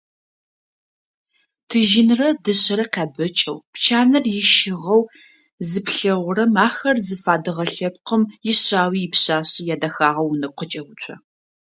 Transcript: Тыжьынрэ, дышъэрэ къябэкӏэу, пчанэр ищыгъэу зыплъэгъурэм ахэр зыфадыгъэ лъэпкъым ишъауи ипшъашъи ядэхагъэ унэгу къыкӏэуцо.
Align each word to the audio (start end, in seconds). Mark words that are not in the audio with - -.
Тыжьынрэ, 1.67 2.29
дышъэрэ 2.43 2.85
къябэкӏэу, 2.93 3.57
пчанэр 3.73 4.23
ищыгъэу 4.39 5.01
зыплъэгъурэм 5.69 6.53
ахэр 6.67 6.97
зыфадыгъэ 7.07 7.65
лъэпкъым 7.73 8.23
ишъауи 8.51 8.99
ипшъашъи 9.07 9.67
ядэхагъэ 9.73 10.23
унэгу 10.27 10.55
къыкӏэуцо. 10.57 11.15